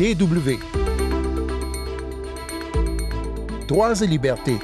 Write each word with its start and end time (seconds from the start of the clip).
DW. 0.00 0.58
Droits 3.68 4.00
et 4.00 4.06
libertés. 4.06 4.56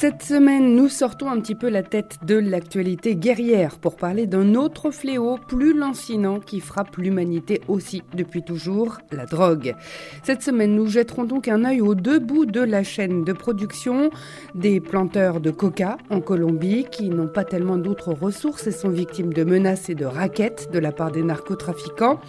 Cette 0.00 0.22
semaine, 0.22 0.76
nous 0.76 0.88
sortons 0.88 1.28
un 1.28 1.38
petit 1.42 1.54
peu 1.54 1.68
la 1.68 1.82
tête 1.82 2.20
de 2.24 2.36
l'actualité 2.36 3.16
guerrière 3.16 3.76
pour 3.78 3.96
parler 3.96 4.26
d'un 4.26 4.54
autre 4.54 4.90
fléau 4.90 5.36
plus 5.46 5.76
lancinant 5.76 6.40
qui 6.40 6.60
frappe 6.60 6.96
l'humanité 6.96 7.60
aussi 7.68 8.02
depuis 8.14 8.42
toujours, 8.42 8.96
la 9.12 9.26
drogue. 9.26 9.74
Cette 10.22 10.40
semaine, 10.40 10.74
nous 10.74 10.86
jetterons 10.86 11.24
donc 11.24 11.48
un 11.48 11.66
œil 11.66 11.82
aux 11.82 11.94
deux 11.94 12.18
bouts 12.18 12.46
de 12.46 12.62
la 12.62 12.82
chaîne 12.82 13.24
de 13.24 13.34
production 13.34 14.08
des 14.54 14.80
planteurs 14.80 15.38
de 15.38 15.50
coca 15.50 15.98
en 16.08 16.22
Colombie 16.22 16.86
qui 16.90 17.10
n'ont 17.10 17.28
pas 17.28 17.44
tellement 17.44 17.76
d'autres 17.76 18.14
ressources 18.14 18.68
et 18.68 18.72
sont 18.72 18.88
victimes 18.88 19.34
de 19.34 19.44
menaces 19.44 19.90
et 19.90 19.94
de 19.94 20.06
raquettes 20.06 20.70
de 20.72 20.78
la 20.78 20.92
part 20.92 21.10
des 21.10 21.22
narcotrafiquants, 21.22 22.20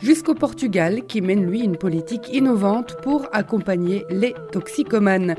jusqu'au 0.00 0.34
Portugal 0.34 1.02
qui 1.08 1.22
mène 1.22 1.44
lui 1.44 1.62
une 1.62 1.76
politique 1.76 2.32
innovante 2.32 2.98
pour 3.02 3.26
accompagner 3.32 4.04
les 4.10 4.32
toxicomanes. 4.52 5.34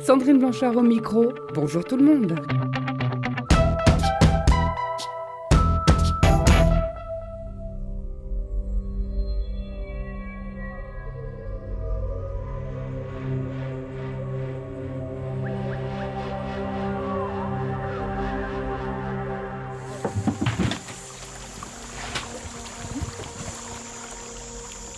Sandrine 0.00 0.38
Blanchard 0.38 0.76
au 0.76 0.82
micro. 0.82 1.32
Bonjour 1.54 1.84
tout 1.84 1.96
le 1.96 2.04
monde. 2.04 2.34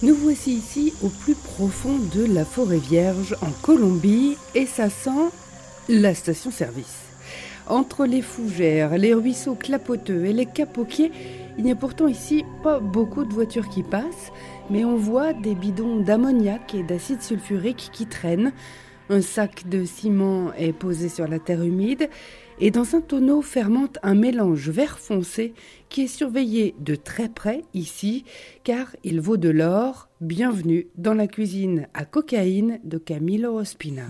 Nous 0.02 0.14
voici 0.14 0.54
ici 0.54 0.94
au 1.02 1.08
plus 1.08 1.34
profond 1.34 1.98
de 2.14 2.24
la 2.24 2.46
forêt 2.46 2.78
vierge 2.78 3.36
en 3.42 3.50
Colombie 3.60 4.38
et 4.54 4.64
ça 4.64 4.88
sent 4.88 5.28
la 5.90 6.14
station-service. 6.14 7.04
Entre 7.66 8.06
les 8.06 8.22
fougères, 8.22 8.96
les 8.96 9.12
ruisseaux 9.12 9.56
clapoteux 9.56 10.24
et 10.24 10.32
les 10.32 10.46
capoquiers, 10.46 11.12
il 11.58 11.64
n'y 11.64 11.72
a 11.72 11.76
pourtant 11.76 12.08
ici 12.08 12.46
pas 12.62 12.80
beaucoup 12.80 13.26
de 13.26 13.34
voitures 13.34 13.68
qui 13.68 13.82
passent, 13.82 14.32
mais 14.70 14.86
on 14.86 14.96
voit 14.96 15.34
des 15.34 15.54
bidons 15.54 16.00
d'ammoniac 16.00 16.74
et 16.74 16.82
d'acide 16.82 17.20
sulfurique 17.20 17.90
qui 17.92 18.06
traînent. 18.06 18.52
Un 19.10 19.20
sac 19.20 19.68
de 19.68 19.84
ciment 19.84 20.54
est 20.54 20.72
posé 20.72 21.10
sur 21.10 21.28
la 21.28 21.38
terre 21.38 21.62
humide 21.62 22.08
et 22.60 22.70
dans 22.70 22.94
un 22.94 23.00
tonneau 23.00 23.40
fermente 23.40 23.98
un 24.02 24.14
mélange 24.14 24.68
vert 24.68 24.98
foncé 24.98 25.54
qui 25.88 26.02
est 26.02 26.08
surveillé 26.08 26.74
de 26.78 26.94
très 26.94 27.28
près 27.28 27.62
ici 27.72 28.24
car 28.64 28.94
il 29.02 29.20
vaut 29.20 29.38
de 29.38 29.48
l'or. 29.48 30.08
Bienvenue 30.20 30.88
dans 30.96 31.14
la 31.14 31.26
cuisine 31.26 31.88
à 31.94 32.04
cocaïne 32.04 32.78
de 32.84 32.98
Camilo 32.98 33.58
Ospina. 33.58 34.02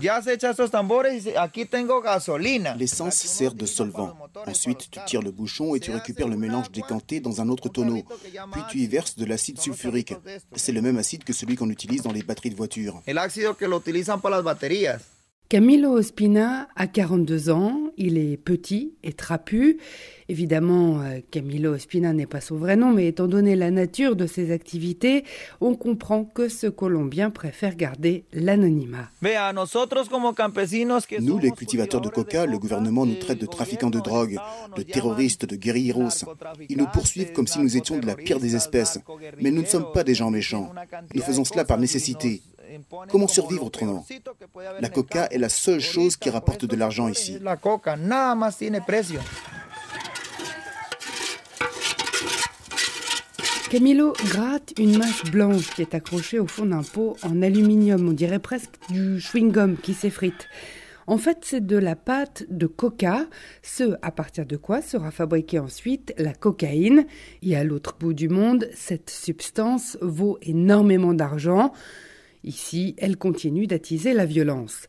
L'essence 2.77 3.15
sert 3.15 3.53
de 3.53 3.65
solvant. 3.65 4.17
Ensuite, 4.45 4.91
tu 4.91 4.99
tires 5.05 5.21
le 5.21 5.31
bouchon 5.31 5.73
et 5.73 5.79
tu 5.79 5.91
récupères 5.91 6.27
le 6.27 6.35
mélange 6.35 6.69
décanté 6.69 7.21
dans 7.21 7.39
un 7.39 7.47
autre 7.47 7.69
tonneau. 7.69 8.03
Puis 8.51 8.61
tu 8.69 8.79
y 8.79 8.87
verses 8.87 9.15
de 9.15 9.23
l'acide 9.23 9.59
sulfurique. 9.59 10.13
C'est 10.57 10.73
le 10.73 10.81
même 10.81 10.97
acide 10.97 11.23
que 11.23 11.31
celui 11.31 11.55
qu'on 11.55 11.69
utilise 11.69 12.01
dans 12.01 12.11
les 12.11 12.23
batteries 12.23 12.49
de 12.49 12.55
voitures. 12.55 13.01
Camilo 15.51 15.91
Ospina 15.97 16.69
a 16.77 16.87
42 16.87 17.49
ans, 17.49 17.91
il 17.97 18.17
est 18.17 18.37
petit 18.37 18.93
et 19.03 19.11
trapu. 19.11 19.79
Évidemment, 20.29 21.01
euh, 21.01 21.19
Camilo 21.29 21.73
Ospina 21.73 22.13
n'est 22.13 22.25
pas 22.25 22.39
son 22.39 22.55
vrai 22.55 22.77
nom, 22.77 22.93
mais 22.93 23.07
étant 23.07 23.27
donné 23.27 23.57
la 23.57 23.69
nature 23.69 24.15
de 24.15 24.27
ses 24.27 24.53
activités, 24.53 25.25
on 25.59 25.75
comprend 25.75 26.23
que 26.23 26.47
ce 26.47 26.67
Colombien 26.67 27.31
préfère 27.31 27.75
garder 27.75 28.23
l'anonymat. 28.31 29.09
Nous, 31.19 31.37
les 31.37 31.51
cultivateurs 31.51 31.99
de 31.99 32.07
coca, 32.07 32.45
le 32.45 32.57
gouvernement 32.57 33.05
nous 33.05 33.15
traite 33.15 33.41
de 33.41 33.45
trafiquants 33.45 33.89
de 33.89 33.99
drogue, 33.99 34.37
de 34.77 34.83
terroristes, 34.83 35.45
de 35.45 35.57
guerrilleros. 35.57 36.23
Ils 36.69 36.77
nous 36.77 36.87
poursuivent 36.87 37.33
comme 37.33 37.47
si 37.47 37.59
nous 37.59 37.75
étions 37.75 37.99
de 37.99 38.05
la 38.05 38.15
pire 38.15 38.39
des 38.39 38.55
espèces. 38.55 38.99
Mais 39.41 39.51
nous 39.51 39.63
ne 39.63 39.67
sommes 39.67 39.91
pas 39.93 40.05
des 40.05 40.15
gens 40.15 40.31
méchants. 40.31 40.71
Nous 41.13 41.21
faisons 41.21 41.43
cela 41.43 41.65
par 41.65 41.77
nécessité. 41.77 42.41
Comment 43.09 43.27
survivre 43.27 43.65
autrement? 43.65 44.05
La 44.79 44.89
coca 44.89 45.27
est 45.27 45.37
la 45.37 45.49
seule 45.49 45.79
chose 45.79 46.17
qui 46.17 46.29
rapporte 46.29 46.65
de 46.65 46.75
l'argent 46.75 47.07
ici. 47.07 47.39
Camilo 53.69 54.13
gratte 54.25 54.73
une 54.77 54.97
masse 54.97 55.23
blanche 55.31 55.69
qui 55.73 55.81
est 55.81 55.95
accrochée 55.95 56.39
au 56.39 56.47
fond 56.47 56.65
d'un 56.65 56.83
pot 56.83 57.15
en 57.23 57.41
aluminium, 57.41 58.09
on 58.09 58.11
dirait 58.11 58.39
presque 58.39 58.73
du 58.89 59.17
chewing-gum 59.17 59.77
qui 59.77 59.93
s'effrite. 59.93 60.49
En 61.07 61.17
fait, 61.17 61.39
c'est 61.43 61.65
de 61.65 61.77
la 61.77 61.95
pâte 61.95 62.43
de 62.49 62.67
coca, 62.67 63.25
ce 63.63 63.95
à 64.01 64.11
partir 64.11 64.45
de 64.45 64.57
quoi 64.57 64.81
sera 64.81 65.09
fabriquée 65.09 65.59
ensuite 65.59 66.13
la 66.17 66.33
cocaïne. 66.33 67.05
Et 67.41 67.55
à 67.55 67.63
l'autre 67.63 67.95
bout 67.99 68.13
du 68.13 68.29
monde, 68.29 68.69
cette 68.73 69.09
substance 69.09 69.97
vaut 70.01 70.37
énormément 70.41 71.13
d'argent. 71.13 71.73
Ici, 72.43 72.95
elle 72.97 73.17
continue 73.17 73.67
d'attiser 73.67 74.13
la 74.13 74.25
violence. 74.25 74.87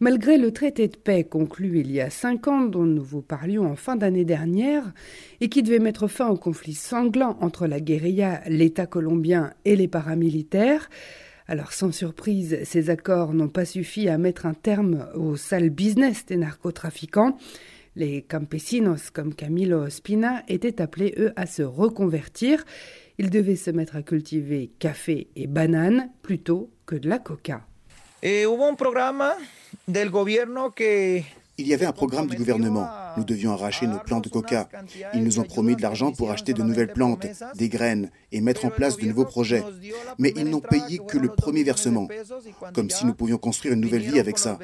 Malgré 0.00 0.38
le 0.38 0.52
traité 0.52 0.86
de 0.86 0.96
paix 0.96 1.24
conclu 1.24 1.80
il 1.80 1.90
y 1.90 2.00
a 2.00 2.08
cinq 2.08 2.46
ans, 2.46 2.62
dont 2.62 2.84
nous 2.84 3.02
vous 3.02 3.22
parlions 3.22 3.66
en 3.66 3.74
fin 3.74 3.96
d'année 3.96 4.24
dernière, 4.24 4.92
et 5.40 5.48
qui 5.48 5.62
devait 5.62 5.80
mettre 5.80 6.06
fin 6.06 6.28
au 6.28 6.36
conflit 6.36 6.74
sanglant 6.74 7.36
entre 7.40 7.66
la 7.66 7.80
guérilla, 7.80 8.42
l'État 8.46 8.86
colombien 8.86 9.52
et 9.64 9.74
les 9.74 9.88
paramilitaires, 9.88 10.88
alors 11.48 11.72
sans 11.72 11.92
surprise, 11.92 12.58
ces 12.64 12.90
accords 12.90 13.32
n'ont 13.32 13.48
pas 13.48 13.64
suffi 13.64 14.08
à 14.08 14.18
mettre 14.18 14.44
un 14.44 14.52
terme 14.52 15.08
au 15.14 15.34
sale 15.36 15.70
business 15.70 16.26
des 16.26 16.36
narcotrafiquants. 16.36 17.38
Les 17.96 18.20
campesinos 18.20 19.10
comme 19.10 19.34
Camilo 19.34 19.78
Ospina 19.78 20.44
étaient 20.46 20.82
appelés, 20.82 21.14
eux, 21.16 21.32
à 21.36 21.46
se 21.46 21.62
reconvertir. 21.62 22.64
Ils 23.18 23.30
devaient 23.30 23.56
se 23.56 23.70
mettre 23.70 23.96
à 23.96 24.02
cultiver 24.02 24.70
café 24.78 25.28
et 25.36 25.46
bananes 25.46 26.10
plutôt 26.20 26.70
que 26.88 26.96
de 26.96 27.08
la 27.08 27.18
coca. 27.18 27.60
Il 31.58 31.66
y 31.66 31.74
avait 31.74 31.84
un 31.84 31.92
programme 31.92 32.28
du 32.28 32.36
gouvernement. 32.36 32.88
Nous 33.18 33.24
devions 33.24 33.52
arracher 33.52 33.88
nos 33.88 33.98
plants 33.98 34.20
de 34.20 34.28
coca. 34.28 34.68
Ils 35.12 35.24
nous 35.24 35.40
ont 35.40 35.44
promis 35.44 35.74
de 35.74 35.82
l'argent 35.82 36.12
pour 36.12 36.30
acheter 36.30 36.52
de 36.52 36.62
nouvelles 36.62 36.92
plantes, 36.92 37.26
des 37.56 37.68
graines 37.68 38.10
et 38.30 38.40
mettre 38.40 38.64
en 38.64 38.70
place 38.70 38.96
de 38.96 39.06
nouveaux 39.06 39.24
projets. 39.24 39.64
Mais 40.18 40.32
ils 40.36 40.48
n'ont 40.48 40.60
payé 40.60 41.00
que 41.04 41.18
le 41.18 41.28
premier 41.28 41.64
versement, 41.64 42.06
comme 42.74 42.90
si 42.90 43.06
nous 43.06 43.14
pouvions 43.14 43.38
construire 43.38 43.74
une 43.74 43.80
nouvelle 43.80 44.02
vie 44.02 44.20
avec 44.20 44.38
ça. 44.38 44.56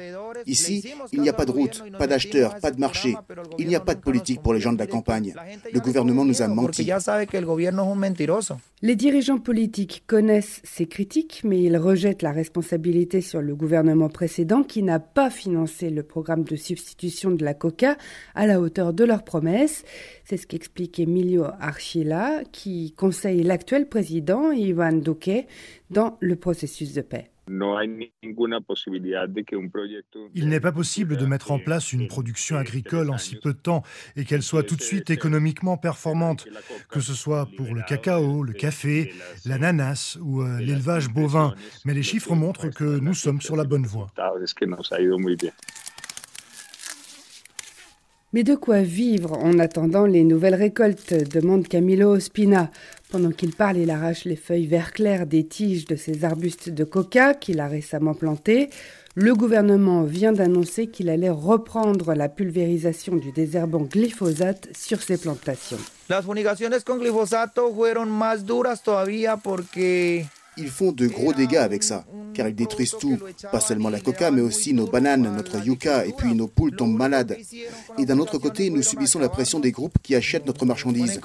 Ici, 0.45 0.89
il 1.11 1.21
n'y 1.21 1.27
a 1.27 1.33
pas 1.33 1.45
de 1.45 1.51
route, 1.51 1.83
pas 1.99 2.07
d'acheteurs, 2.07 2.55
pas 2.61 2.71
de 2.71 2.79
marché. 2.79 3.15
Il 3.57 3.67
n'y 3.67 3.75
a 3.75 3.81
pas 3.81 3.93
de 3.93 3.99
politique 3.99 4.41
pour 4.41 4.53
les 4.53 4.61
gens 4.61 4.71
de 4.71 4.79
la 4.79 4.87
campagne. 4.87 5.33
Le 5.73 5.79
gouvernement 5.81 6.23
nous 6.23 6.41
a 6.41 6.47
menti. 6.47 6.89
Les 8.81 8.95
dirigeants 8.95 9.39
politiques 9.39 10.03
connaissent 10.07 10.61
ces 10.63 10.85
critiques, 10.85 11.41
mais 11.43 11.61
ils 11.61 11.77
rejettent 11.77 12.21
la 12.21 12.31
responsabilité 12.31 13.19
sur 13.19 13.41
le 13.41 13.55
gouvernement 13.55 14.09
précédent 14.09 14.63
qui 14.63 14.81
n'a 14.83 14.99
pas 14.99 15.29
financé 15.29 15.89
le 15.89 16.03
programme 16.03 16.43
de 16.43 16.55
substitution 16.55 17.31
de 17.31 17.43
la 17.43 17.53
coca 17.53 17.97
à 18.35 18.44
la 18.45 18.59
hauteur 18.59 18.93
de 18.93 19.03
leurs 19.03 19.23
promesses. 19.23 19.83
C'est 20.23 20.37
ce 20.37 20.47
qu'explique 20.47 20.99
Emilio 20.99 21.45
Archila, 21.59 22.43
qui 22.51 22.93
conseille 22.93 23.43
l'actuel 23.43 23.87
président 23.87 24.51
Ivan 24.51 24.93
Duque 24.93 25.47
dans 25.89 26.17
le 26.19 26.35
processus 26.35 26.93
de 26.93 27.01
paix. 27.01 27.29
Il 30.33 30.49
n'est 30.49 30.59
pas 30.59 30.71
possible 30.71 31.17
de 31.17 31.25
mettre 31.25 31.51
en 31.51 31.59
place 31.59 31.93
une 31.93 32.07
production 32.07 32.57
agricole 32.57 33.11
en 33.11 33.19
si 33.19 33.35
peu 33.35 33.53
de 33.53 33.59
temps 33.59 33.83
et 34.15 34.25
qu'elle 34.25 34.41
soit 34.41 34.63
tout 34.63 34.75
de 34.75 34.81
suite 34.81 35.11
économiquement 35.11 35.77
performante, 35.77 36.47
que 36.89 36.99
ce 36.99 37.13
soit 37.13 37.47
pour 37.55 37.75
le 37.75 37.81
cacao, 37.87 38.41
le 38.43 38.53
café, 38.53 39.13
l'ananas 39.45 40.17
ou 40.21 40.41
euh, 40.41 40.59
l'élevage 40.59 41.09
bovin. 41.09 41.53
Mais 41.85 41.93
les 41.93 42.03
chiffres 42.03 42.33
montrent 42.33 42.69
que 42.69 42.99
nous 42.99 43.13
sommes 43.13 43.41
sur 43.41 43.55
la 43.55 43.63
bonne 43.63 43.85
voie. 43.85 44.07
Mais 48.35 48.43
de 48.43 48.55
quoi 48.55 48.81
vivre 48.81 49.31
en 49.41 49.59
attendant 49.59 50.05
les 50.05 50.25
nouvelles 50.25 50.55
récoltes 50.55 51.13
demande 51.13 51.69
Camilo 51.69 52.09
Ospina. 52.09 52.69
Pendant 53.09 53.31
qu'il 53.31 53.55
parle, 53.55 53.77
il 53.77 53.89
arrache 53.89 54.25
les 54.25 54.35
feuilles 54.35 54.67
vert 54.67 54.91
clair 54.91 55.25
des 55.25 55.47
tiges 55.47 55.85
de 55.85 55.95
ces 55.95 56.25
arbustes 56.25 56.67
de 56.69 56.83
coca 56.83 57.33
qu'il 57.33 57.61
a 57.61 57.69
récemment 57.69 58.13
plantés. 58.13 58.69
Le 59.15 59.33
gouvernement 59.35 60.03
vient 60.03 60.33
d'annoncer 60.33 60.87
qu'il 60.87 61.07
allait 61.07 61.29
reprendre 61.29 62.13
la 62.13 62.27
pulvérisation 62.27 63.15
du 63.15 63.31
désherbant 63.31 63.83
glyphosate 63.83 64.67
sur 64.77 65.01
ses 65.01 65.17
plantations. 65.17 65.79
Ils 70.57 70.69
font 70.69 70.91
de 70.91 71.07
gros 71.07 71.33
dégâts 71.33 71.57
avec 71.57 71.83
ça, 71.83 72.05
car 72.33 72.47
ils 72.47 72.55
détruisent 72.55 72.95
tout, 72.99 73.17
pas 73.51 73.59
seulement 73.59 73.89
la 73.89 73.99
coca, 73.99 74.31
mais 74.31 74.41
aussi 74.41 74.73
nos 74.73 74.87
bananes, 74.87 75.33
notre 75.35 75.63
yucca, 75.65 76.05
et 76.05 76.13
puis 76.13 76.33
nos 76.33 76.47
poules 76.47 76.75
tombent 76.75 76.97
malades. 76.97 77.37
Et 77.97 78.05
d'un 78.05 78.19
autre 78.19 78.37
côté, 78.37 78.69
nous 78.69 78.81
subissons 78.81 79.19
la 79.19 79.29
pression 79.29 79.59
des 79.59 79.71
groupes 79.71 79.97
qui 80.01 80.15
achètent 80.15 80.45
notre 80.45 80.65
marchandise. 80.65 81.19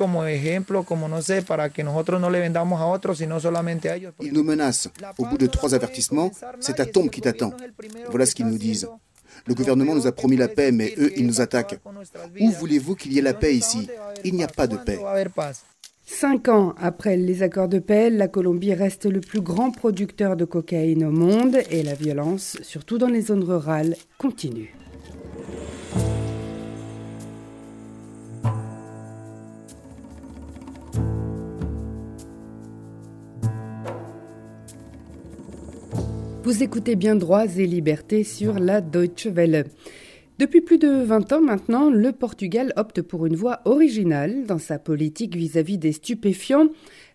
Ils 4.21 4.33
nous 4.33 4.43
menacent. 4.45 4.89
Au 5.19 5.27
bout 5.27 5.39
de 5.39 5.47
trois 5.47 5.75
avertissements, 5.75 6.31
c'est 6.61 6.77
ta 6.77 6.87
tombe 6.87 7.11
qui 7.11 7.21
t'attend. 7.21 7.53
Voilà 8.09 8.27
ce 8.27 8.35
qu'ils 8.35 8.47
nous 8.47 8.59
disent. 8.59 8.89
Le 9.47 9.55
gouvernement 9.55 9.95
nous 9.95 10.07
a 10.07 10.13
promis 10.13 10.37
la 10.37 10.49
paix, 10.49 10.71
mais 10.71 10.95
eux, 10.99 11.13
ils 11.17 11.27
nous 11.27 11.41
attaquent. 11.41 11.79
Où 12.41 12.51
voulez-vous 12.51 12.95
qu'il 12.95 13.13
y 13.13 13.19
ait 13.19 13.23
la 13.23 13.33
paix 13.33 13.55
ici? 13.55 13.89
Il 14.25 14.35
n'y 14.35 14.45
a 14.45 14.49
pas 14.49 14.67
de 14.67 14.77
paix. 14.77 14.99
Cinq 16.13 16.49
ans 16.49 16.75
après 16.77 17.17
les 17.17 17.43
accords 17.43 17.69
de 17.69 17.79
paix, 17.79 18.11
la 18.11 18.29
Colombie 18.29 18.75
reste 18.75 19.07
le 19.07 19.21
plus 19.21 19.41
grand 19.41 19.71
producteur 19.71 20.37
de 20.37 20.45
cocaïne 20.45 21.05
au 21.05 21.11
monde 21.11 21.57
et 21.71 21.83
la 21.83 21.95
violence, 21.95 22.59
surtout 22.63 22.99
dans 22.99 23.07
les 23.07 23.23
zones 23.23 23.45
rurales, 23.45 23.95
continue. 24.19 24.75
Vous 36.43 36.63
écoutez 36.63 36.97
bien 36.97 37.15
Droits 37.15 37.47
et 37.57 37.67
Libertés 37.67 38.25
sur 38.25 38.59
la 38.59 38.81
Deutsche 38.81 39.29
Welle. 39.29 39.67
Depuis 40.41 40.63
plus 40.63 40.79
de 40.79 40.89
20 40.89 41.35
ans 41.35 41.43
maintenant, 41.43 41.91
le 41.91 42.13
Portugal 42.13 42.73
opte 42.77 43.03
pour 43.03 43.27
une 43.27 43.37
voie 43.37 43.61
originale 43.67 44.47
dans 44.47 44.57
sa 44.57 44.79
politique 44.79 45.37
vis-à-vis 45.37 45.77
des 45.77 45.93
stupéfiants. 45.93 46.69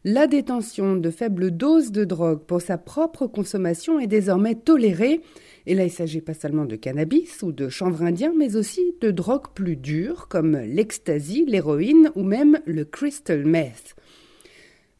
La 0.04 0.28
détention 0.28 0.96
de 0.96 1.10
faibles 1.10 1.50
doses 1.50 1.92
de 1.92 2.04
drogue 2.04 2.44
pour 2.46 2.62
sa 2.62 2.78
propre 2.78 3.26
consommation 3.26 4.00
est 4.00 4.06
désormais 4.06 4.54
tolérée. 4.54 5.22
Et 5.66 5.74
là, 5.74 5.86
il 5.86 5.90
s'agit 5.90 6.22
pas 6.22 6.36
seulement 6.36 6.66
de 6.66 6.76
cannabis 6.76 7.42
ou 7.42 7.52
de 7.52 7.68
chanvre 7.68 8.04
indien, 8.04 8.32
mais 8.38 8.58
aussi 8.58 8.94
de 9.02 9.10
drogues 9.10 9.50
plus 9.56 9.76
dures 9.76 10.28
comme 10.28 10.56
l'ecstasy, 10.58 11.46
l'héroïne 11.48 12.12
ou 12.14 12.22
même 12.22 12.60
le 12.68 12.86
crystal 12.86 13.44
meth. 13.44 13.96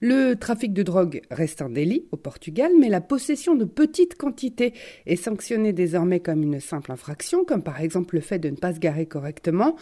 Le 0.02 0.34
trafic 0.34 0.74
de 0.74 0.84
drogue 0.84 1.22
reste 1.32 1.62
un 1.62 1.70
délit 1.70 2.06
au 2.12 2.18
Portugal, 2.18 2.72
mais 2.78 2.90
la 2.90 3.00
possession 3.00 3.56
de 3.56 3.64
petites 3.64 4.16
quantités 4.16 4.74
est 5.06 5.16
sanctionnée 5.16 5.72
désormais 5.72 6.20
comme 6.20 6.44
une 6.44 6.60
simple 6.60 6.92
infraction, 6.92 7.46
comme 7.46 7.64
par 7.64 7.80
exemple 7.80 8.16
le 8.16 8.22
fait 8.22 8.38
de 8.38 8.50
ne 8.50 8.58
pas 8.58 8.74
se 8.74 8.80
garer 8.80 9.06
correctement, 9.06 9.78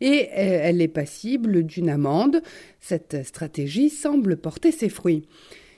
et 0.00 0.28
euh, 0.30 0.60
elle 0.62 0.80
est 0.80 0.88
passible 0.88 1.64
d'une 1.64 1.90
amende. 1.90 2.40
Cette 2.80 3.26
stratégie 3.26 3.90
semble 3.90 4.38
porter 4.38 4.72
ses 4.72 4.88
fruits. 4.88 5.26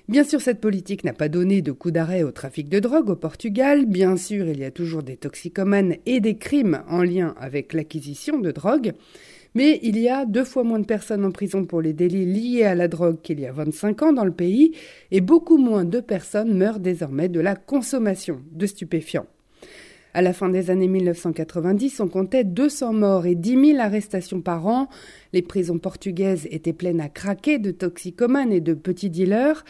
Bien 0.09 0.25
sûr, 0.25 0.41
cette 0.41 0.61
politique 0.61 1.05
n'a 1.05 1.13
pas 1.13 1.29
donné 1.29 1.63
de 1.63 1.71
coup 1.73 1.91
d'arrêt 1.91 2.23
au 2.23 2.33
trafic 2.33 2.69
de 2.69 2.81
drogue 2.81 3.11
au 3.11 3.17
Portugal. 3.17 3.87
Bien 3.87 4.17
sûr, 4.17 4.47
il 4.49 4.59
y 4.59 4.65
a 4.65 4.71
toujours 4.73 5.03
des 5.03 5.17
toxicomanes 5.17 5.97
et 6.07 6.21
des 6.21 6.37
crimes 6.37 6.83
en 6.89 7.03
lien 7.03 7.35
avec 7.39 7.73
l'acquisition 7.73 8.39
de 8.39 8.51
drogue. 8.51 8.93
Mais 9.55 9.81
il 9.83 9.99
y 9.99 10.09
a 10.09 10.27
deux 10.27 10.45
fois 10.45 10.63
moins 10.63 10.79
de 10.79 10.87
personnes 10.87 11.25
en 11.25 11.33
prison 11.33 11.65
pour 11.65 11.83
les 11.83 11.93
délits 11.93 12.27
liés 12.27 12.65
à 12.65 12.75
la 12.75 12.89
drogue 12.89 13.21
qu'il 13.21 13.41
y 13.41 13.47
a 13.47 13.53
25 13.53 14.03
ans 14.03 14.13
dans 14.13 14.25
le 14.25 14.31
pays, 14.31 14.73
et 15.11 15.21
beaucoup 15.21 15.59
moins 15.59 15.85
de 15.85 16.01
personnes 16.01 16.57
meurent 16.57 16.81
désormais 16.81 17.29
de 17.29 17.41
la 17.41 17.57
consommation 17.57 18.41
de 18.53 18.67
stupéfiants. 18.67 19.27
À 20.13 20.23
la 20.23 20.33
fin 20.33 20.49
des 20.49 20.71
années 20.71 20.89
1990, 20.89 22.01
on 22.01 22.09
comptait 22.09 22.43
200 22.43 22.93
morts 22.95 23.27
et 23.27 23.37
10 23.37 23.75
000 23.75 23.81
arrestations 23.81 24.41
par 24.41 24.67
an. 24.67 24.89
Les 25.33 25.43
prisons 25.43 25.79
portugaises 25.79 26.49
étaient 26.51 26.73
pleines 26.73 27.01
à 27.01 27.09
craquer 27.09 27.59
de 27.59 27.71
toxicomanes 27.71 28.53
et 28.53 28.61
de 28.61 28.75
petits 28.75 29.11
dealers. 29.11 29.65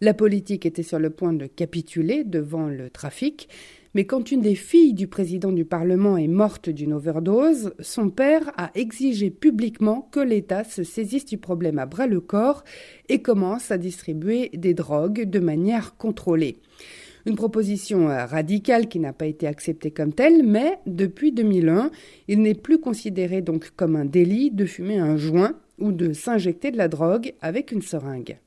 La 0.00 0.14
politique 0.14 0.64
était 0.64 0.82
sur 0.82 0.98
le 0.98 1.10
point 1.10 1.34
de 1.34 1.46
capituler 1.46 2.24
devant 2.24 2.68
le 2.68 2.88
trafic. 2.88 3.48
Mais 3.94 4.04
quand 4.04 4.32
une 4.32 4.40
des 4.40 4.54
filles 4.54 4.94
du 4.94 5.06
président 5.06 5.52
du 5.52 5.66
Parlement 5.66 6.16
est 6.16 6.28
morte 6.28 6.70
d'une 6.70 6.94
overdose, 6.94 7.74
son 7.80 8.08
père 8.08 8.50
a 8.56 8.70
exigé 8.74 9.30
publiquement 9.30 10.08
que 10.10 10.20
l'État 10.20 10.64
se 10.64 10.82
saisisse 10.82 11.26
du 11.26 11.36
problème 11.36 11.78
à 11.78 11.84
bras 11.84 12.06
le 12.06 12.20
corps 12.20 12.64
et 13.10 13.20
commence 13.20 13.70
à 13.70 13.76
distribuer 13.76 14.50
des 14.54 14.72
drogues 14.72 15.28
de 15.28 15.38
manière 15.40 15.96
contrôlée. 15.96 16.56
Une 17.26 17.36
proposition 17.36 18.06
radicale 18.06 18.88
qui 18.88 18.98
n'a 18.98 19.12
pas 19.12 19.26
été 19.26 19.46
acceptée 19.46 19.90
comme 19.90 20.12
telle, 20.12 20.42
mais 20.42 20.78
depuis 20.86 21.30
2001, 21.30 21.90
il 22.28 22.40
n'est 22.40 22.54
plus 22.54 22.80
considéré 22.80 23.42
donc 23.42 23.72
comme 23.76 23.94
un 23.94 24.06
délit 24.06 24.50
de 24.50 24.64
fumer 24.64 24.98
un 24.98 25.16
joint 25.18 25.54
ou 25.78 25.92
de 25.92 26.14
s'injecter 26.14 26.70
de 26.70 26.78
la 26.78 26.88
drogue 26.88 27.34
avec 27.40 27.72
une 27.72 27.82
seringue. 27.82 28.38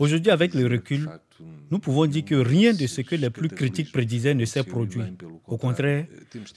Aujourd'hui, 0.00 0.30
avec 0.30 0.54
le 0.54 0.66
recul, 0.66 1.08
nous 1.70 1.78
pouvons 1.78 2.06
dire 2.06 2.24
que 2.24 2.34
rien 2.34 2.72
de 2.72 2.86
ce 2.86 3.00
que 3.00 3.16
les 3.16 3.30
plus 3.30 3.48
critiques 3.48 3.90
prédisaient 3.90 4.34
ne 4.34 4.44
s'est 4.44 4.62
produit. 4.62 5.02
Au 5.46 5.56
contraire, 5.56 6.06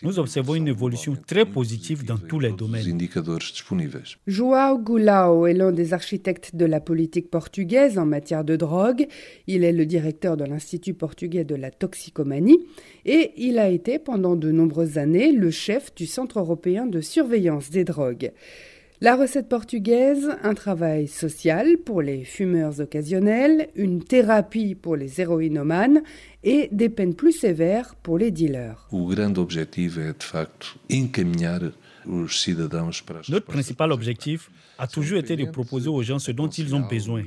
nous 0.03 0.19
observons 0.19 0.55
une 0.55 0.67
évolution 0.67 1.17
très 1.25 1.45
positive 1.45 2.05
dans 2.05 2.17
tous 2.17 2.39
les 2.39 2.51
domaines. 2.51 2.97
João 4.27 4.77
Goulao 4.77 5.47
est 5.47 5.53
l'un 5.53 5.71
des 5.71 5.93
architectes 5.93 6.55
de 6.55 6.65
la 6.65 6.79
politique 6.79 7.29
portugaise 7.29 7.97
en 7.97 8.05
matière 8.05 8.43
de 8.43 8.55
drogue. 8.55 9.07
Il 9.47 9.63
est 9.63 9.73
le 9.73 9.85
directeur 9.85 10.37
de 10.37 10.45
l'Institut 10.45 10.93
portugais 10.93 11.43
de 11.43 11.55
la 11.55 11.71
toxicomanie 11.71 12.59
et 13.05 13.31
il 13.37 13.57
a 13.57 13.69
été 13.69 13.97
pendant 13.99 14.35
de 14.35 14.51
nombreuses 14.51 14.97
années 14.97 15.31
le 15.31 15.51
chef 15.51 15.93
du 15.95 16.05
Centre 16.05 16.39
européen 16.39 16.85
de 16.85 17.01
surveillance 17.01 17.69
des 17.71 17.83
drogues. 17.83 18.31
La 18.99 19.15
recette 19.15 19.47
portugaise, 19.47 20.27
un 20.41 20.55
travail 20.55 21.07
social 21.07 21.77
pour 21.77 22.01
les 22.01 22.23
fumeurs 22.23 22.79
occasionnels, 22.79 23.67
une 23.75 24.03
thérapie 24.03 24.73
pour 24.73 24.95
les 24.95 25.21
héroïnomanes 25.21 26.01
et 26.43 26.67
des 26.71 26.89
peines 26.89 27.13
plus 27.13 27.31
sévères 27.31 27.93
pour 27.93 28.17
les 28.17 28.31
dealers. 28.31 28.87
Notre 33.29 33.45
principal 33.45 33.91
objectif 33.91 34.49
a 34.77 34.87
toujours 34.87 35.17
été 35.17 35.35
de 35.35 35.45
proposer 35.45 35.89
aux 35.89 36.03
gens 36.03 36.19
ce 36.19 36.31
dont 36.31 36.47
ils 36.47 36.73
ont 36.75 36.87
besoin. 36.87 37.23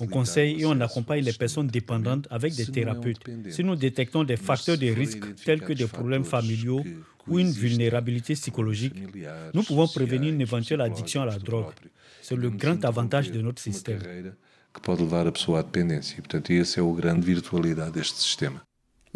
On 0.00 0.06
conseille 0.06 0.60
et 0.60 0.66
on 0.66 0.80
accompagne 0.80 1.24
les 1.24 1.32
personnes 1.32 1.68
dépendantes 1.68 2.26
avec 2.30 2.54
des 2.54 2.66
thérapeutes. 2.66 3.20
Si 3.50 3.62
nous 3.62 3.76
détectons 3.76 4.24
des 4.24 4.36
facteurs 4.36 4.78
de 4.78 4.88
risque 4.88 5.34
tels 5.44 5.60
que 5.60 5.72
des 5.72 5.86
problèmes 5.86 6.24
familiaux 6.24 6.84
ou 7.28 7.38
une 7.38 7.50
vulnérabilité 7.50 8.34
psychologique, 8.34 8.94
nous 9.54 9.62
pouvons 9.62 9.88
prévenir 9.88 10.32
une 10.32 10.40
éventuelle 10.40 10.80
addiction 10.80 11.22
à 11.22 11.26
la 11.26 11.38
drogue. 11.38 11.72
C'est 12.22 12.36
le 12.36 12.50
grand 12.50 12.84
avantage 12.84 13.30
de 13.30 13.40
notre 13.40 13.62
système. 13.62 14.00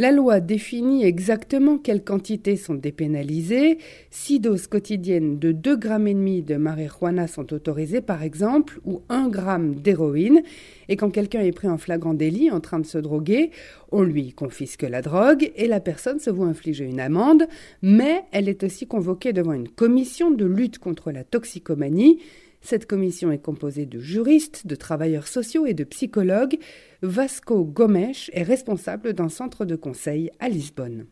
La 0.00 0.12
loi 0.12 0.41
définit 0.41 1.05
exactement 1.05 1.76
quelles 1.76 2.02
quantités 2.02 2.57
sont 2.57 2.73
dépénalisées. 2.73 3.76
Six 4.11 4.40
doses 4.40 4.66
quotidiennes 4.66 5.38
de 5.38 5.52
2,5 5.52 5.76
grammes 5.76 6.40
de 6.40 6.57
marijuana 6.57 7.26
sont 7.26 7.52
autorisées, 7.52 8.00
par 8.00 8.23
exemple, 8.23 8.80
ou 8.87 9.02
1 9.11 9.28
gramme 9.28 9.75
d'héroïne. 9.75 10.40
Et 10.88 10.97
quand 10.97 11.11
quelqu'un 11.11 11.42
est 11.42 11.52
pris 11.52 11.69
en 11.69 11.76
flagrant 11.76 12.14
délit 12.14 12.50
en 12.50 12.61
train 12.61 12.78
de 12.78 12.87
se 12.87 12.97
droguer, 12.97 13.50
on 13.92 14.00
lui 14.00 14.33
confisque 14.33 14.85
la 14.85 15.02
drogue 15.02 15.52
et 15.54 15.69
la 15.69 15.80
personne 15.80 16.19
se 16.19 16.30
voit 16.30 16.47
infliger 16.47 16.87
une 16.87 16.99
amende, 16.99 17.47
mais 17.83 18.23
elle 18.33 18.49
est 18.49 18.64
aussi 18.64 18.87
convoquée 18.87 19.35
devant 19.35 19.52
une 19.52 19.69
commission 19.69 20.30
de 20.30 20.47
lutte 20.47 20.78
contre 20.78 21.11
la 21.12 21.25
toxicomanie. 21.25 22.21
Cette 22.61 22.87
commission 22.87 23.33
est 23.33 23.38
composée 23.38 23.87
de 23.87 23.99
juristes, 23.99 24.67
de 24.67 24.75
travailleurs 24.75 25.26
sociaux 25.26 25.67
et 25.67 25.75
de 25.75 25.85
psychologues. 25.85 26.59
Vasco 27.02 27.64
Gomes 27.64 28.12
est 28.33 28.43
responsable 28.43 29.12
d'un 29.14 29.29
centre 29.29 29.64
de 29.64 29.76
conseil 29.76 30.31
à 30.40 30.49
Lisbonne. 30.49 31.07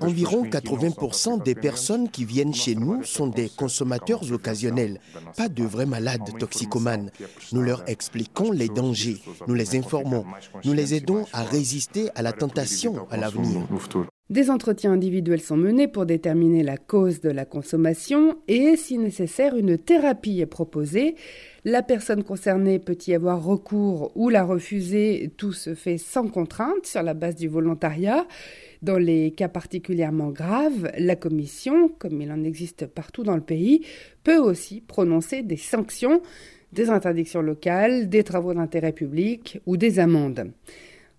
Environ 0.00 0.44
80% 0.44 1.42
des 1.42 1.56
personnes 1.56 2.08
qui 2.08 2.24
viennent 2.24 2.54
chez 2.54 2.76
nous 2.76 3.02
sont 3.02 3.26
des 3.26 3.48
consommateurs 3.48 4.30
occasionnels, 4.32 5.00
pas 5.36 5.48
de 5.48 5.64
vrais 5.64 5.86
malades 5.86 6.38
toxicomanes. 6.38 7.10
Nous 7.50 7.62
leur 7.62 7.82
expliquons 7.88 8.52
les 8.52 8.68
dangers, 8.68 9.20
nous 9.48 9.54
les 9.54 9.76
informons, 9.76 10.24
nous 10.64 10.72
les 10.72 10.94
aidons 10.94 11.26
à 11.32 11.42
résister 11.42 12.10
à 12.14 12.22
la 12.22 12.32
tentation 12.32 13.08
à 13.10 13.16
l'avenir. 13.16 13.66
Des 14.32 14.48
entretiens 14.48 14.92
individuels 14.92 15.42
sont 15.42 15.58
menés 15.58 15.88
pour 15.88 16.06
déterminer 16.06 16.62
la 16.62 16.78
cause 16.78 17.20
de 17.20 17.28
la 17.28 17.44
consommation 17.44 18.38
et, 18.48 18.76
si 18.78 18.96
nécessaire, 18.96 19.54
une 19.54 19.76
thérapie 19.76 20.40
est 20.40 20.46
proposée. 20.46 21.16
La 21.66 21.82
personne 21.82 22.24
concernée 22.24 22.78
peut 22.78 22.96
y 23.06 23.12
avoir 23.12 23.44
recours 23.44 24.10
ou 24.14 24.30
la 24.30 24.42
refuser. 24.42 25.30
Tout 25.36 25.52
se 25.52 25.74
fait 25.74 25.98
sans 25.98 26.28
contrainte 26.28 26.86
sur 26.86 27.02
la 27.02 27.12
base 27.12 27.34
du 27.36 27.46
volontariat. 27.46 28.26
Dans 28.80 28.96
les 28.96 29.32
cas 29.32 29.48
particulièrement 29.48 30.30
graves, 30.30 30.90
la 30.96 31.14
commission, 31.14 31.90
comme 31.98 32.22
il 32.22 32.32
en 32.32 32.42
existe 32.42 32.86
partout 32.86 33.24
dans 33.24 33.36
le 33.36 33.42
pays, 33.42 33.84
peut 34.24 34.38
aussi 34.38 34.80
prononcer 34.80 35.42
des 35.42 35.58
sanctions, 35.58 36.22
des 36.72 36.88
interdictions 36.88 37.42
locales, 37.42 38.08
des 38.08 38.24
travaux 38.24 38.54
d'intérêt 38.54 38.92
public 38.92 39.60
ou 39.66 39.76
des 39.76 39.98
amendes. 39.98 40.52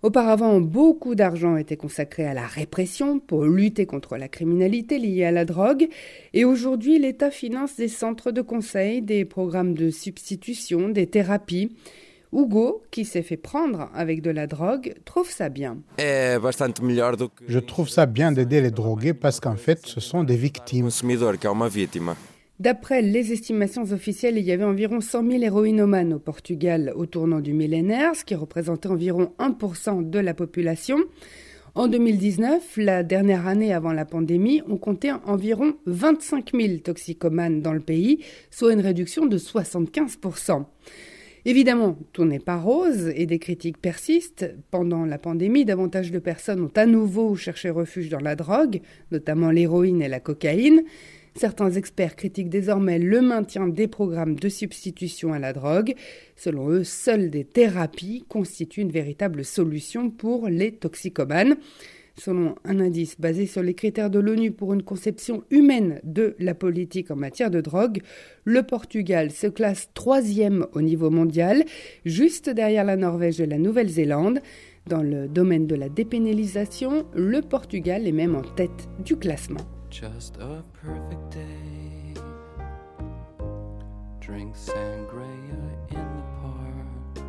Auparavant, 0.03 0.59
beaucoup 0.59 1.15
d'argent 1.15 1.55
était 1.55 1.77
consacré 1.77 2.25
à 2.25 2.33
la 2.33 2.45
répression 2.45 3.19
pour 3.19 3.45
lutter 3.45 3.85
contre 3.85 4.17
la 4.17 4.27
criminalité 4.27 4.99
liée 4.99 5.23
à 5.23 5.31
la 5.31 5.45
drogue, 5.45 5.87
et 6.33 6.43
aujourd'hui 6.43 6.99
l'État 6.99 7.31
finance 7.31 7.77
des 7.77 7.87
centres 7.87 8.31
de 8.31 8.41
conseil, 8.41 9.01
des 9.01 9.23
programmes 9.23 9.75
de 9.75 9.89
substitution, 9.91 10.89
des 10.89 11.07
thérapies. 11.07 11.71
Hugo, 12.33 12.83
qui 12.91 13.05
s'est 13.05 13.21
fait 13.21 13.37
prendre 13.37 13.89
avec 13.93 14.21
de 14.21 14.31
la 14.31 14.45
drogue, 14.45 14.93
trouve 15.05 15.29
ça 15.29 15.47
bien. 15.47 15.77
Je 15.99 17.59
trouve 17.59 17.87
ça 17.87 18.05
bien 18.05 18.33
d'aider 18.33 18.59
les 18.59 18.71
drogués 18.71 19.13
parce 19.13 19.39
qu'en 19.39 19.55
fait, 19.55 19.85
ce 19.85 20.01
sont 20.01 20.25
des 20.25 20.35
victimes. 20.35 20.89
D'après 22.59 23.01
les 23.01 23.33
estimations 23.33 23.91
officielles, 23.91 24.37
il 24.37 24.45
y 24.45 24.51
avait 24.51 24.63
environ 24.63 25.01
100 25.01 25.27
000 25.27 25.43
héroïnomanes 25.43 26.13
au 26.13 26.19
Portugal 26.19 26.93
au 26.95 27.07
tournant 27.07 27.39
du 27.39 27.51
millénaire, 27.51 28.15
ce 28.15 28.23
qui 28.23 28.35
représentait 28.35 28.89
environ 28.89 29.33
1% 29.39 30.09
de 30.09 30.19
la 30.19 30.35
population. 30.35 30.99
En 31.73 31.87
2019, 31.87 32.77
la 32.77 33.01
dernière 33.01 33.47
année 33.47 33.73
avant 33.73 33.91
la 33.91 34.05
pandémie, 34.05 34.61
on 34.69 34.77
comptait 34.77 35.11
environ 35.25 35.73
25 35.87 36.51
000 36.53 36.77
toxicomanes 36.77 37.61
dans 37.61 37.73
le 37.73 37.79
pays, 37.79 38.23
soit 38.51 38.73
une 38.73 38.81
réduction 38.81 39.25
de 39.25 39.39
75% 39.39 40.65
Évidemment, 41.45 41.97
tout 42.13 42.23
n'est 42.23 42.39
pas 42.39 42.55
rose 42.55 43.11
et 43.15 43.25
des 43.25 43.39
critiques 43.39 43.77
persistent. 43.77 44.49
Pendant 44.71 45.03
la 45.03 45.17
pandémie, 45.17 45.65
davantage 45.65 46.09
de 46.09 46.19
personnes 46.19 46.61
ont 46.61 46.71
à 46.77 46.85
nouveau 46.85 47.35
cherché 47.35 47.69
refuge 47.69 48.07
dans 48.07 48.21
la 48.21 48.35
drogue, 48.35 48.79
notamment 49.11 49.51
l'héroïne 49.51 50.01
et 50.01 50.07
la 50.07 50.21
cocaïne. 50.21 50.83
Certains 51.35 51.71
experts 51.71 52.15
critiquent 52.15 52.49
désormais 52.49 52.99
le 52.99 53.21
maintien 53.21 53.67
des 53.67 53.87
programmes 53.87 54.35
de 54.35 54.49
substitution 54.49 55.33
à 55.33 55.39
la 55.39 55.51
drogue. 55.51 55.95
Selon 56.35 56.69
eux, 56.69 56.83
seules 56.83 57.31
des 57.31 57.43
thérapies 57.43 58.23
constituent 58.29 58.81
une 58.81 58.91
véritable 58.91 59.43
solution 59.43 60.11
pour 60.11 60.47
les 60.47 60.73
toxicomanes. 60.73 61.55
Selon 62.15 62.53
un 62.63 62.79
indice 62.79 63.19
basé 63.19 63.47
sur 63.47 63.63
les 63.63 63.73
critères 63.73 64.11
de 64.11 64.19
l'ONU 64.19 64.51
pour 64.51 64.73
une 64.73 64.83
conception 64.83 65.43
humaine 65.49 65.99
de 66.03 66.35
la 66.37 66.53
politique 66.53 67.09
en 67.09 67.15
matière 67.15 67.49
de 67.49 67.59
drogue, 67.59 68.01
le 68.43 68.61
Portugal 68.61 69.31
se 69.31 69.47
classe 69.47 69.89
troisième 69.95 70.67
au 70.73 70.81
niveau 70.81 71.09
mondial, 71.09 71.63
juste 72.05 72.51
derrière 72.51 72.83
la 72.83 72.97
Norvège 72.97 73.41
et 73.41 73.47
la 73.47 73.57
Nouvelle-Zélande. 73.57 74.41
Dans 74.87 75.01
le 75.01 75.27
domaine 75.27 75.65
de 75.65 75.75
la 75.75 75.89
dépénalisation, 75.89 77.07
le 77.15 77.41
Portugal 77.41 78.05
est 78.07 78.11
même 78.11 78.35
en 78.35 78.43
tête 78.43 78.87
du 79.03 79.15
classement. 79.15 79.61
Just 79.93 80.37
a 80.37 80.63
perfect 80.73 81.29
day. 81.29 82.15
Drink 84.19 84.55
in 85.91 86.07
the 86.17 86.23
park. 86.41 87.25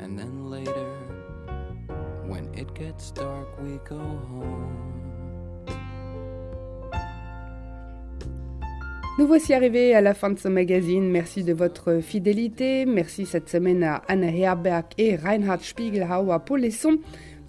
And 0.00 0.18
then 0.18 0.48
later, 0.48 0.96
when 2.26 2.48
it 2.54 2.72
gets 2.74 3.10
dark, 3.10 3.48
we 3.60 3.78
go 3.84 3.98
home. 3.98 4.88
Nous 9.18 9.26
voici 9.26 9.52
arrivés 9.52 9.94
à 9.94 10.00
la 10.00 10.14
fin 10.14 10.30
de 10.30 10.38
ce 10.38 10.48
magazine. 10.48 11.10
Merci 11.10 11.44
de 11.44 11.52
votre 11.52 12.00
fidélité. 12.00 12.86
Merci 12.86 13.26
cette 13.26 13.50
semaine 13.50 13.82
à 13.82 14.02
Anna 14.08 14.28
Herberg 14.28 14.86
et 14.96 15.16
Reinhard 15.16 15.60
Spiegelhauer 15.60 16.38
pour 16.46 16.56
les 16.56 16.70
sons. 16.70 16.98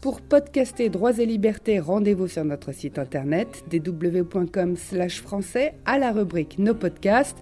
Pour 0.01 0.21
podcaster 0.21 0.87
Droits 0.87 1.17
et 1.19 1.25
Libertés, 1.25 1.81
rendez-vous 1.81 2.29
sur 2.29 2.45
notre 2.45 2.71
site 2.71 2.97
internet 2.97 3.65
www.com 3.71 4.77
français 4.77 5.73
à 5.85 5.99
la 5.99 6.13
rubrique 6.13 6.57
Nos 6.57 6.73
podcasts. 6.73 7.37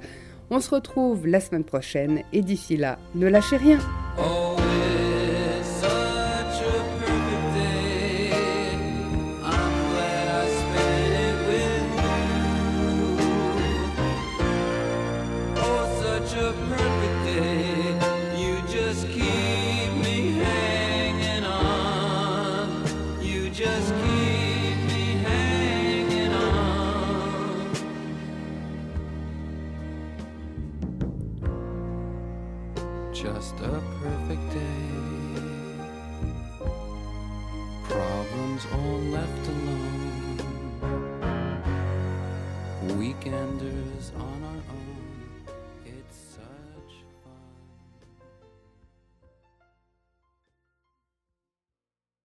On 0.49 0.59
se 0.59 0.73
retrouve 0.73 1.27
la 1.27 1.39
semaine 1.39 1.65
prochaine 1.65 2.23
et 2.33 2.41
d'ici 2.41 2.75
là, 2.75 2.97
ne 3.13 3.27
lâchez 3.27 3.57
rien. 3.57 3.77
Oh, 4.19 4.56
just 33.23 33.55
a 33.61 33.81
perfect 33.99 34.49
day. 34.51 34.91
Problems 37.89 38.67
all 38.71 38.99
left 39.09 39.47
alone. 39.47 40.37
Weekenders 42.99 44.15
on 44.19 44.46